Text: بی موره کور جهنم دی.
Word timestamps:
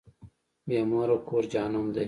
بی 0.67 0.77
موره 0.89 1.15
کور 1.27 1.43
جهنم 1.51 1.87
دی. 1.93 1.99